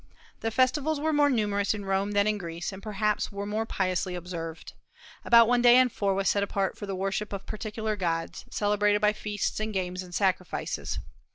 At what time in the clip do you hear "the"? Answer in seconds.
0.39-0.49, 6.87-6.95